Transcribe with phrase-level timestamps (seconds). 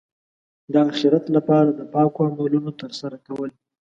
[0.71, 3.49] د اخرت لپاره د پاکو عملونو ترسره کول.